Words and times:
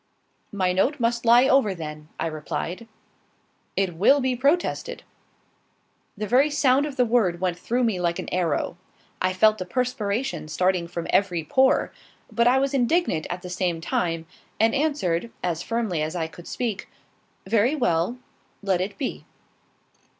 "My 0.51 0.73
note 0.73 0.99
must 0.99 1.27
lie 1.27 1.47
over, 1.47 1.75
then," 1.75 2.09
I 2.19 2.25
replied. 2.25 2.87
"It 3.75 3.93
will 3.97 4.19
be 4.19 4.35
protested." 4.35 5.03
The 6.17 6.25
very 6.25 6.49
sound 6.49 6.87
of 6.87 6.95
the 6.95 7.05
word 7.05 7.39
went 7.39 7.59
through 7.59 7.83
me 7.83 7.99
like 8.01 8.17
an 8.17 8.27
arrow. 8.31 8.77
I 9.21 9.31
felt 9.31 9.59
the 9.59 9.65
perspiration 9.67 10.47
starting 10.47 10.87
from 10.87 11.05
every 11.11 11.43
pore; 11.43 11.93
but 12.31 12.47
I 12.47 12.57
was 12.57 12.73
indignant 12.73 13.27
at 13.29 13.43
the 13.43 13.49
same 13.51 13.79
time, 13.79 14.25
and 14.59 14.73
answered, 14.73 15.29
as 15.43 15.61
firmly 15.61 16.01
as 16.01 16.15
I 16.15 16.25
could 16.25 16.47
speak 16.47 16.89
"Very 17.45 17.75
well; 17.75 18.17
let 18.63 18.81
it 18.81 18.97
be." 18.97 19.23